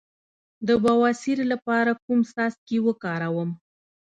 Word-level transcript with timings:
د 0.67 0.69
بواسیر 0.83 1.39
لپاره 1.51 1.91
کوم 2.03 2.19
څاڅکي 2.31 2.77
وکاروم؟ 2.85 3.49